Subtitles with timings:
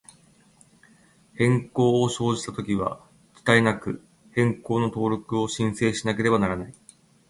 [1.35, 3.05] 変更を生じたときは、
[3.35, 6.73] 遅滞なく、変更の登録を申請しなければならない。